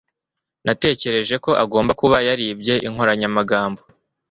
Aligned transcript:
natekereje 0.65 1.35
ko 1.43 1.51
agomba 1.63 1.91
kuba 2.01 2.17
yaribye 2.27 2.73
inkoranyamagambo 2.87 3.81